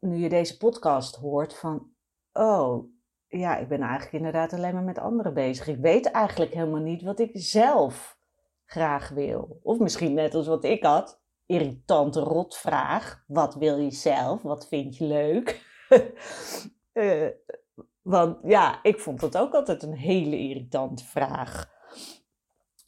nu 0.00 0.16
je 0.16 0.28
deze 0.28 0.56
podcast 0.56 1.16
hoort, 1.16 1.54
van, 1.54 1.94
oh, 2.32 2.84
ja, 3.26 3.56
ik 3.56 3.68
ben 3.68 3.80
eigenlijk 3.80 4.12
inderdaad 4.12 4.52
alleen 4.52 4.74
maar 4.74 4.82
met 4.82 4.98
anderen 4.98 5.34
bezig. 5.34 5.66
Ik 5.66 5.78
weet 5.78 6.06
eigenlijk 6.10 6.54
helemaal 6.54 6.80
niet 6.80 7.02
wat 7.02 7.18
ik 7.18 7.30
zelf 7.32 8.18
graag 8.64 9.08
wil. 9.08 9.60
Of 9.62 9.78
misschien 9.78 10.14
net 10.14 10.34
als 10.34 10.46
wat 10.46 10.64
ik 10.64 10.82
had, 10.82 11.23
irritante 11.46 12.20
rotvraag. 12.20 13.24
Wat 13.26 13.54
wil 13.54 13.78
je 13.78 13.90
zelf? 13.90 14.42
Wat 14.42 14.68
vind 14.68 14.96
je 14.96 15.04
leuk? 15.04 15.62
uh, 16.92 17.28
want 18.14 18.38
ja, 18.42 18.82
ik 18.82 19.00
vond 19.00 19.20
dat 19.20 19.36
ook 19.36 19.54
altijd 19.54 19.82
een 19.82 19.96
hele 19.96 20.38
irritante 20.38 21.04
vraag. 21.04 21.72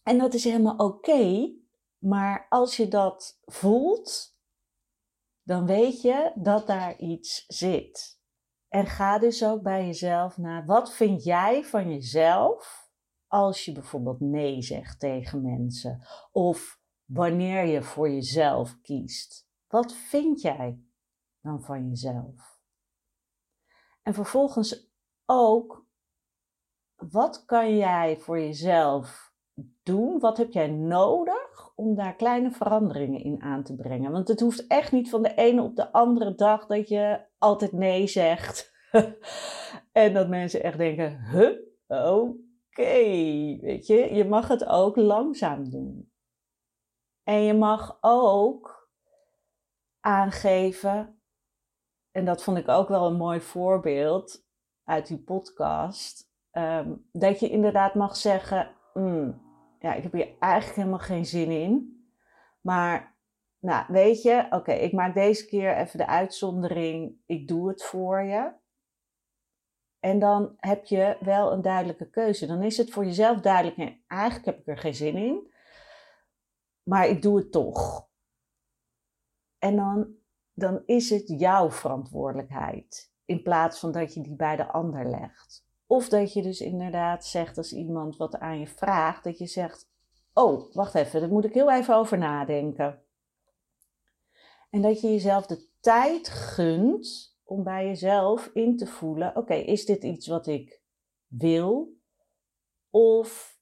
En 0.03 0.19
dat 0.19 0.35
is 0.35 0.45
helemaal 0.45 0.77
oké, 0.77 1.53
maar 1.99 2.47
als 2.49 2.77
je 2.77 2.89
dat 2.89 3.41
voelt, 3.45 4.37
dan 5.43 5.67
weet 5.67 6.03
je 6.03 6.33
dat 6.35 6.67
daar 6.67 6.99
iets 6.99 7.45
zit. 7.47 8.21
En 8.69 8.87
ga 8.87 9.19
dus 9.19 9.45
ook 9.45 9.63
bij 9.63 9.87
jezelf 9.87 10.37
naar 10.37 10.67
wat 10.67 10.95
vind 10.95 11.25
jij 11.25 11.65
van 11.65 11.91
jezelf 11.91 12.91
als 13.27 13.65
je 13.65 13.73
bijvoorbeeld 13.73 14.21
nee 14.21 14.63
zegt 14.63 15.01
tegen 15.01 15.43
mensen 15.43 16.07
of 16.33 16.81
wanneer 17.07 17.67
je 17.67 17.83
voor 17.83 18.11
jezelf 18.11 18.81
kiest. 18.81 19.49
Wat 19.69 19.95
vind 19.95 20.41
jij 20.41 20.81
dan 21.41 21.63
van 21.63 21.89
jezelf? 21.89 22.61
En 24.03 24.15
vervolgens 24.15 24.91
ook, 25.25 25.87
wat 26.97 27.45
kan 27.45 27.77
jij 27.77 28.17
voor 28.19 28.41
jezelf 28.41 29.35
doen? 29.83 30.19
Wat 30.19 30.37
heb 30.37 30.53
jij 30.53 30.69
nodig 30.69 31.73
om 31.75 31.95
daar 31.95 32.17
kleine 32.17 32.51
veranderingen 32.51 33.25
in 33.25 33.43
aan 33.43 33.63
te 33.63 33.75
brengen? 33.75 34.13
Want 34.13 34.29
het 34.29 34.41
hoeft 34.41 34.67
echt 34.67 34.93
niet 34.93 35.11
van 35.11 35.23
de 35.23 35.35
ene 35.35 35.63
op 35.63 35.77
de 35.77 35.93
andere 35.93 36.35
dag 36.35 36.67
dat 36.67 36.89
je 36.89 37.21
altijd 37.39 37.73
nee 37.73 38.07
zegt. 38.07 38.73
en 39.93 40.15
dat 40.15 40.29
mensen 40.29 40.63
echt 40.63 40.79
denken, 40.79 41.21
huh, 41.31 41.59
oké, 41.87 43.05
weet 43.61 43.87
je, 43.87 44.15
je 44.15 44.25
mag 44.25 44.49
het 44.49 44.67
ook 44.67 44.97
langzaam 44.97 45.71
doen. 45.71 46.11
En 47.27 47.43
je 47.43 47.55
mag 47.55 47.99
ook 48.01 48.91
aangeven, 50.01 51.21
en 52.11 52.25
dat 52.25 52.43
vond 52.43 52.59
ik 52.59 52.69
ook 52.69 52.89
wel 52.89 53.07
een 53.07 53.17
mooi 53.17 53.41
voorbeeld 53.41 54.45
uit 54.85 55.07
die 55.07 55.19
podcast, 55.19 56.33
ehm, 56.51 56.95
dat 57.13 57.41
je 57.41 57.49
inderdaad 57.49 57.95
mag 57.95 58.17
zeggen, 58.17 58.71
mm, 58.95 59.43
ja, 59.79 59.95
ik 59.95 60.03
heb 60.03 60.13
hier 60.13 60.29
eigenlijk 60.39 60.77
helemaal 60.77 60.99
geen 60.99 61.27
zin 61.27 61.51
in, 61.51 62.05
maar 62.61 63.17
nou, 63.59 63.85
weet 63.89 64.23
je, 64.23 64.47
oké, 64.51 64.73
ik 64.73 64.93
maak 64.93 65.15
deze 65.15 65.47
keer 65.47 65.77
even 65.77 65.99
de 65.99 66.07
uitzondering, 66.07 67.17
ik 67.27 67.49
doe 67.49 67.69
het 67.69 67.85
voor 67.85 68.23
je. 68.23 68.53
En 70.01 70.19
dan 70.19 70.55
heb 70.57 70.85
je 70.85 71.17
wel 71.21 71.53
een 71.53 71.63
duidelijke 71.63 72.11
keuze. 72.11 72.47
Dan 72.47 72.63
is 72.63 72.77
het 72.77 72.91
voor 72.91 73.05
jezelf 73.05 73.41
duidelijk, 73.41 73.99
eigenlijk 74.07 74.47
heb 74.47 74.59
ik 74.59 74.67
er 74.67 74.79
geen 74.79 74.95
zin 74.95 75.17
in 75.17 75.55
maar 76.89 77.09
ik 77.09 77.23
doe 77.23 77.37
het 77.37 77.53
toch. 77.53 78.09
En 79.59 79.77
dan, 79.77 80.15
dan 80.53 80.83
is 80.85 81.11
het 81.11 81.29
jouw 81.29 81.71
verantwoordelijkheid. 81.71 83.13
In 83.25 83.43
plaats 83.43 83.79
van 83.79 83.93
dat 83.93 84.15
je 84.15 84.21
die 84.21 84.37
bij 84.37 84.57
de 84.57 84.67
ander 84.67 85.11
legt. 85.11 85.65
Of 85.87 86.09
dat 86.09 86.33
je 86.33 86.43
dus 86.43 86.61
inderdaad 86.61 87.25
zegt 87.25 87.57
als 87.57 87.73
iemand 87.73 88.17
wat 88.17 88.39
aan 88.39 88.59
je 88.59 88.67
vraagt, 88.67 89.25
dat 89.25 89.39
je 89.39 89.47
zegt: 89.47 89.91
Oh, 90.33 90.75
wacht 90.75 90.95
even, 90.95 91.21
daar 91.21 91.29
moet 91.29 91.45
ik 91.45 91.55
heel 91.55 91.73
even 91.73 91.95
over 91.95 92.19
nadenken. 92.19 93.03
En 94.71 94.83
dat 94.83 95.01
je 95.01 95.09
jezelf 95.09 95.47
de 95.47 95.69
tijd 95.81 96.29
gunt 96.29 97.37
om 97.45 97.63
bij 97.63 97.87
jezelf 97.87 98.51
in 98.53 98.77
te 98.77 98.87
voelen: 98.87 99.37
Oké, 99.37 99.55
is 99.55 99.85
dit 99.85 100.05
iets 100.05 100.27
wat 100.27 100.47
ik 100.47 100.81
wil? 101.27 101.95
Of 102.91 103.56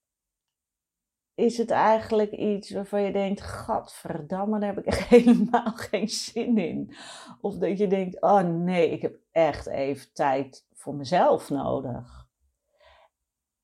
is 1.35 1.59
het 1.59 1.71
eigenlijk 1.71 2.33
iets 2.33 2.71
waarvan 2.71 3.03
je 3.03 3.13
denkt: 3.13 3.41
Gadverdamme, 3.41 4.59
daar 4.59 4.75
heb 4.75 4.87
ik 4.87 4.95
helemaal 5.15 5.73
geen 5.73 6.09
zin 6.09 6.59
in. 6.59 6.95
Of 7.41 7.57
dat 7.57 7.79
je 7.79 7.87
denkt: 7.87 8.21
Oh 8.21 8.41
nee, 8.41 8.91
ik 8.91 9.03
heb 9.03 9.19
echt 9.33 9.67
even 9.67 10.13
tijd 10.13 10.67
voor 10.73 10.95
mezelf 10.95 11.51
nodig. 11.51 12.29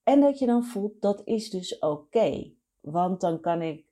En 0.02 0.20
dat 0.20 0.38
je 0.38 0.46
dan 0.46 0.64
voelt: 0.64 1.00
dat 1.00 1.22
is 1.24 1.50
dus 1.50 1.78
oké. 1.78 2.52
want 2.80 3.20
dan 3.20 3.40
kan 3.40 3.62
ik 3.62 3.84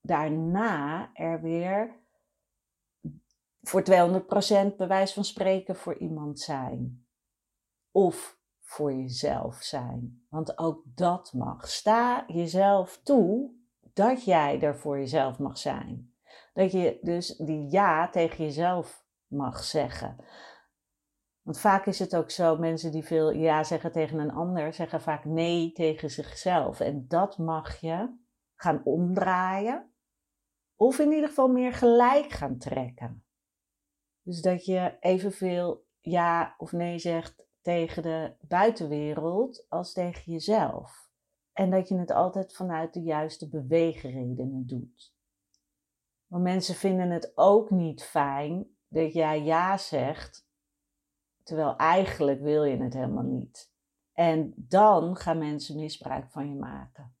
daarna 0.00 1.10
er 1.14 1.40
weer 1.40 2.00
voor 3.62 3.84
200% 4.72 4.76
bewijs 4.76 5.12
van 5.12 5.24
spreken 5.24 5.76
voor 5.76 5.98
iemand 5.98 6.40
zijn. 6.40 7.06
Of 7.90 8.40
voor 8.72 8.92
jezelf 8.92 9.56
zijn. 9.56 10.26
Want 10.28 10.58
ook 10.58 10.82
dat 10.84 11.32
mag. 11.32 11.68
Sta 11.68 12.24
jezelf 12.26 13.00
toe 13.02 13.50
dat 13.92 14.24
jij 14.24 14.60
er 14.60 14.76
voor 14.76 14.98
jezelf 14.98 15.38
mag 15.38 15.58
zijn. 15.58 16.14
Dat 16.52 16.72
je 16.72 16.98
dus 17.02 17.36
die 17.36 17.70
ja 17.70 18.08
tegen 18.08 18.44
jezelf 18.44 19.04
mag 19.26 19.64
zeggen. 19.64 20.16
Want 21.42 21.60
vaak 21.60 21.86
is 21.86 21.98
het 21.98 22.16
ook 22.16 22.30
zo, 22.30 22.56
mensen 22.56 22.90
die 22.92 23.04
veel 23.04 23.30
ja 23.30 23.64
zeggen 23.64 23.92
tegen 23.92 24.18
een 24.18 24.32
ander, 24.32 24.72
zeggen 24.72 25.00
vaak 25.00 25.24
nee 25.24 25.72
tegen 25.72 26.10
zichzelf. 26.10 26.80
En 26.80 27.04
dat 27.08 27.38
mag 27.38 27.76
je 27.80 28.18
gaan 28.54 28.84
omdraaien. 28.84 29.92
Of 30.76 30.98
in 30.98 31.12
ieder 31.12 31.28
geval 31.28 31.48
meer 31.48 31.72
gelijk 31.72 32.30
gaan 32.30 32.58
trekken. 32.58 33.24
Dus 34.22 34.40
dat 34.40 34.64
je 34.64 34.96
evenveel 35.00 35.86
ja 36.00 36.54
of 36.58 36.72
nee 36.72 36.98
zegt 36.98 37.50
tegen 37.62 38.02
de 38.02 38.34
buitenwereld 38.40 39.66
als 39.68 39.92
tegen 39.92 40.32
jezelf. 40.32 41.10
En 41.52 41.70
dat 41.70 41.88
je 41.88 41.98
het 41.98 42.10
altijd 42.10 42.54
vanuit 42.54 42.94
de 42.94 43.02
juiste 43.02 43.48
beweegredenen 43.48 44.66
doet. 44.66 45.14
Want 46.26 46.42
mensen 46.42 46.74
vinden 46.74 47.10
het 47.10 47.32
ook 47.34 47.70
niet 47.70 48.02
fijn 48.02 48.66
dat 48.88 49.12
jij 49.12 49.42
ja 49.42 49.76
zegt, 49.76 50.48
terwijl 51.42 51.76
eigenlijk 51.76 52.40
wil 52.40 52.64
je 52.64 52.82
het 52.82 52.94
helemaal 52.94 53.22
niet. 53.22 53.70
En 54.12 54.54
dan 54.56 55.16
gaan 55.16 55.38
mensen 55.38 55.78
misbruik 55.78 56.30
van 56.30 56.48
je 56.48 56.54
maken. 56.54 57.14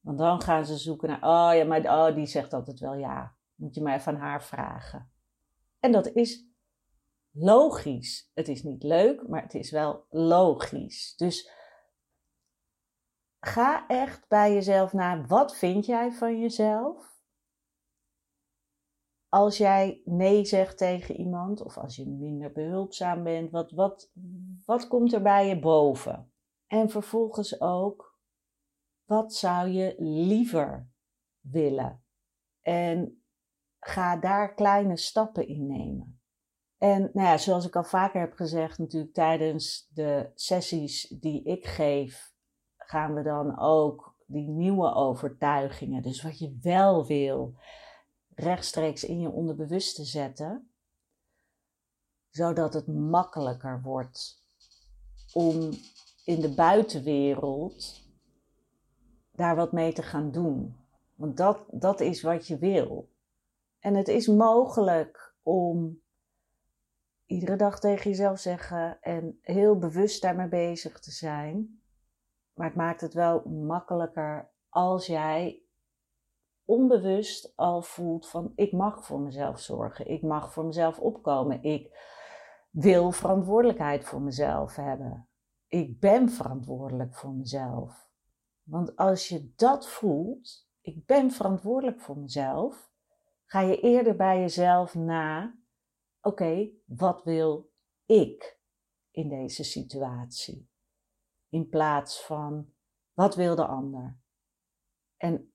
Want 0.00 0.18
dan 0.18 0.40
gaan 0.40 0.66
ze 0.66 0.76
zoeken 0.76 1.08
naar, 1.08 1.22
oh 1.22 1.56
ja, 1.56 1.64
maar 1.64 2.08
oh, 2.08 2.14
die 2.14 2.26
zegt 2.26 2.52
altijd 2.52 2.80
wel 2.80 2.94
ja. 2.94 3.36
Moet 3.54 3.74
je 3.74 3.82
maar 3.82 3.94
even 3.94 4.14
aan 4.14 4.20
haar 4.20 4.42
vragen. 4.42 5.10
En 5.80 5.92
dat 5.92 6.06
is 6.06 6.46
logisch. 7.34 8.30
Het 8.34 8.48
is 8.48 8.62
niet 8.62 8.82
leuk, 8.82 9.28
maar 9.28 9.42
het 9.42 9.54
is 9.54 9.70
wel 9.70 10.06
logisch. 10.10 11.16
Dus 11.16 11.50
ga 13.40 13.86
echt 13.86 14.28
bij 14.28 14.52
jezelf 14.52 14.92
naar, 14.92 15.26
wat 15.26 15.56
vind 15.56 15.86
jij 15.86 16.12
van 16.12 16.40
jezelf? 16.40 17.12
Als 19.28 19.56
jij 19.56 20.02
nee 20.04 20.44
zegt 20.44 20.78
tegen 20.78 21.16
iemand, 21.16 21.60
of 21.60 21.78
als 21.78 21.96
je 21.96 22.08
minder 22.08 22.52
behulpzaam 22.52 23.22
bent, 23.22 23.50
wat, 23.50 23.70
wat, 23.70 24.10
wat 24.64 24.88
komt 24.88 25.12
er 25.12 25.22
bij 25.22 25.48
je 25.48 25.58
boven? 25.58 26.32
En 26.66 26.90
vervolgens 26.90 27.60
ook, 27.60 28.18
wat 29.04 29.34
zou 29.34 29.68
je 29.68 29.94
liever 29.98 30.90
willen? 31.40 32.04
En 32.60 33.24
ga 33.80 34.16
daar 34.16 34.54
kleine 34.54 34.96
stappen 34.96 35.46
in 35.48 35.66
nemen. 35.66 36.13
En 36.84 37.10
nou 37.12 37.28
ja, 37.28 37.38
zoals 37.38 37.66
ik 37.66 37.76
al 37.76 37.84
vaker 37.84 38.20
heb 38.20 38.32
gezegd, 38.32 38.78
natuurlijk 38.78 39.14
tijdens 39.14 39.88
de 39.94 40.30
sessies 40.34 41.08
die 41.20 41.42
ik 41.42 41.66
geef, 41.66 42.32
gaan 42.76 43.14
we 43.14 43.22
dan 43.22 43.58
ook 43.58 44.16
die 44.26 44.48
nieuwe 44.48 44.94
overtuigingen, 44.94 46.02
dus 46.02 46.22
wat 46.22 46.38
je 46.38 46.58
wel 46.62 47.06
wil, 47.06 47.54
rechtstreeks 48.34 49.04
in 49.04 49.20
je 49.20 49.30
onderbewuste 49.30 50.04
zetten, 50.04 50.70
zodat 52.30 52.74
het 52.74 52.86
makkelijker 52.86 53.82
wordt 53.82 54.42
om 55.32 55.70
in 56.24 56.40
de 56.40 56.54
buitenwereld 56.54 58.00
daar 59.32 59.56
wat 59.56 59.72
mee 59.72 59.92
te 59.92 60.02
gaan 60.02 60.30
doen. 60.30 60.76
Want 61.14 61.36
dat, 61.36 61.64
dat 61.70 62.00
is 62.00 62.22
wat 62.22 62.46
je 62.46 62.58
wil. 62.58 63.08
En 63.78 63.94
het 63.94 64.08
is 64.08 64.26
mogelijk 64.26 65.34
om 65.42 66.02
iedere 67.26 67.56
dag 67.56 67.80
tegen 67.80 68.10
jezelf 68.10 68.38
zeggen 68.38 68.98
en 69.00 69.38
heel 69.40 69.78
bewust 69.78 70.22
daarmee 70.22 70.48
bezig 70.48 71.00
te 71.00 71.10
zijn. 71.10 71.82
Maar 72.54 72.66
het 72.66 72.76
maakt 72.76 73.00
het 73.00 73.14
wel 73.14 73.42
makkelijker 73.48 74.50
als 74.68 75.06
jij 75.06 75.62
onbewust 76.64 77.52
al 77.56 77.82
voelt 77.82 78.28
van 78.28 78.52
ik 78.54 78.72
mag 78.72 79.04
voor 79.04 79.20
mezelf 79.20 79.60
zorgen, 79.60 80.06
ik 80.06 80.22
mag 80.22 80.52
voor 80.52 80.64
mezelf 80.64 80.98
opkomen, 80.98 81.62
ik 81.62 81.92
wil 82.70 83.10
verantwoordelijkheid 83.10 84.04
voor 84.04 84.22
mezelf 84.22 84.76
hebben. 84.76 85.28
Ik 85.66 86.00
ben 86.00 86.30
verantwoordelijk 86.30 87.14
voor 87.14 87.32
mezelf. 87.32 88.10
Want 88.62 88.96
als 88.96 89.28
je 89.28 89.52
dat 89.56 89.88
voelt, 89.88 90.68
ik 90.80 91.06
ben 91.06 91.30
verantwoordelijk 91.30 92.00
voor 92.00 92.18
mezelf, 92.18 92.90
ga 93.44 93.60
je 93.60 93.80
eerder 93.80 94.16
bij 94.16 94.40
jezelf 94.40 94.94
na, 94.94 95.54
oké, 96.24 96.70
wat 96.84 97.22
wil 97.22 97.72
ik 98.06 98.58
in 99.10 99.28
deze 99.28 99.64
situatie? 99.64 100.68
In 101.48 101.68
plaats 101.68 102.22
van, 102.22 102.72
wat 103.12 103.34
wil 103.34 103.54
de 103.54 103.66
ander? 103.66 104.18
En 105.16 105.52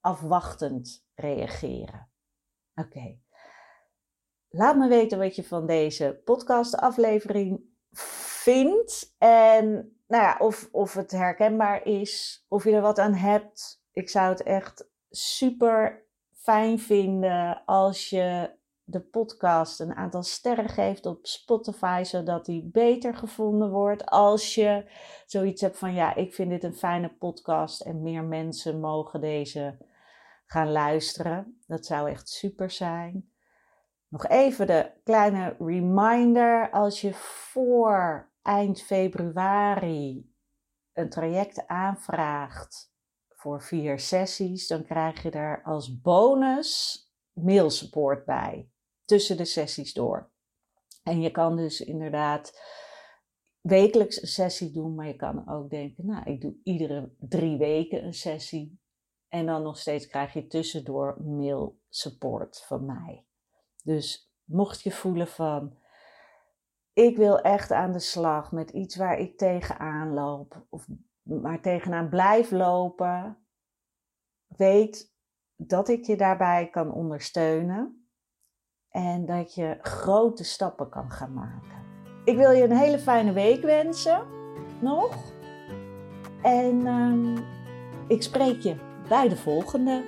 afwachtend 0.00 1.06
reageren. 1.14 2.10
Oké. 2.74 3.18
Laat 4.48 4.76
me 4.76 4.88
weten 4.88 5.18
wat 5.18 5.36
je 5.36 5.44
van 5.44 5.66
deze 5.66 6.20
podcastaflevering 6.24 7.64
vindt. 8.42 9.14
En 9.18 9.64
nou 10.06 10.22
ja, 10.22 10.36
of, 10.38 10.68
of 10.72 10.94
het 10.94 11.10
herkenbaar 11.10 11.86
is, 11.86 12.44
of 12.48 12.64
je 12.64 12.72
er 12.72 12.80
wat 12.80 12.98
aan 12.98 13.14
hebt. 13.14 13.82
Ik 13.92 14.08
zou 14.08 14.28
het 14.28 14.42
echt 14.42 14.90
super 15.10 16.06
fijn 16.32 16.78
vinden 16.78 17.64
als 17.64 18.10
je 18.10 18.60
de 18.92 19.00
podcast 19.00 19.80
een 19.80 19.94
aantal 19.94 20.22
sterren 20.22 20.68
geeft 20.68 21.06
op 21.06 21.26
Spotify, 21.26 22.02
zodat 22.04 22.44
die 22.44 22.70
beter 22.72 23.14
gevonden 23.14 23.70
wordt. 23.70 24.06
Als 24.06 24.54
je 24.54 24.90
zoiets 25.26 25.60
hebt 25.60 25.78
van 25.78 25.94
ja, 25.94 26.14
ik 26.14 26.34
vind 26.34 26.50
dit 26.50 26.64
een 26.64 26.74
fijne 26.74 27.08
podcast 27.08 27.80
en 27.80 28.02
meer 28.02 28.24
mensen 28.24 28.80
mogen 28.80 29.20
deze 29.20 29.78
gaan 30.46 30.72
luisteren. 30.72 31.60
Dat 31.66 31.86
zou 31.86 32.10
echt 32.10 32.28
super 32.28 32.70
zijn. 32.70 33.30
Nog 34.08 34.26
even 34.26 34.66
de 34.66 34.90
kleine 35.04 35.56
reminder. 35.58 36.70
Als 36.70 37.00
je 37.00 37.12
voor 37.14 38.30
eind 38.42 38.82
februari 38.82 40.32
een 40.92 41.10
traject 41.10 41.66
aanvraagt 41.66 42.92
voor 43.28 43.62
vier 43.62 43.98
sessies, 43.98 44.66
dan 44.66 44.84
krijg 44.84 45.22
je 45.22 45.30
daar 45.30 45.62
als 45.62 46.00
bonus 46.00 47.00
mailsupport 47.32 48.24
bij. 48.24 48.71
Tussen 49.12 49.36
de 49.36 49.44
sessies 49.44 49.92
door. 49.92 50.30
En 51.02 51.20
je 51.20 51.30
kan 51.30 51.56
dus 51.56 51.80
inderdaad 51.80 52.60
wekelijks 53.60 54.22
een 54.22 54.28
sessie 54.28 54.70
doen, 54.70 54.94
maar 54.94 55.06
je 55.06 55.16
kan 55.16 55.48
ook 55.48 55.70
denken, 55.70 56.06
nou, 56.06 56.30
ik 56.30 56.40
doe 56.40 56.54
iedere 56.62 57.12
drie 57.18 57.58
weken 57.58 58.04
een 58.04 58.14
sessie. 58.14 58.80
En 59.28 59.46
dan 59.46 59.62
nog 59.62 59.78
steeds 59.78 60.06
krijg 60.06 60.32
je 60.32 60.46
tussendoor 60.46 61.22
mail 61.22 61.80
support 61.88 62.64
van 62.66 62.84
mij. 62.86 63.26
Dus 63.82 64.32
mocht 64.44 64.82
je 64.82 64.90
voelen 64.90 65.28
van, 65.28 65.78
ik 66.92 67.16
wil 67.16 67.40
echt 67.40 67.70
aan 67.72 67.92
de 67.92 67.98
slag 67.98 68.52
met 68.52 68.70
iets 68.70 68.96
waar 68.96 69.18
ik 69.18 69.38
tegenaan 69.38 70.12
loop, 70.12 70.66
of 70.68 70.86
maar 71.22 71.60
tegenaan 71.60 72.08
blijf 72.08 72.50
lopen, 72.50 73.46
weet 74.46 75.14
dat 75.56 75.88
ik 75.88 76.04
je 76.04 76.16
daarbij 76.16 76.70
kan 76.70 76.92
ondersteunen 76.92 78.01
en 78.92 79.26
dat 79.26 79.54
je 79.54 79.78
grote 79.80 80.44
stappen 80.44 80.88
kan 80.88 81.10
gaan 81.10 81.32
maken. 81.32 81.84
Ik 82.24 82.36
wil 82.36 82.50
je 82.50 82.64
een 82.64 82.76
hele 82.76 82.98
fijne 82.98 83.32
week 83.32 83.62
wensen, 83.62 84.22
nog. 84.80 85.16
En 86.42 86.86
um, 86.86 87.34
ik 88.06 88.22
spreek 88.22 88.60
je 88.60 88.76
bij 89.08 89.28
de 89.28 89.36
volgende. 89.36 90.02